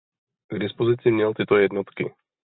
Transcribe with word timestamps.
K 0.49 0.59
dispozici 0.59 1.11
měl 1.11 1.33
tyto 1.33 1.57
jednotky. 1.57 2.13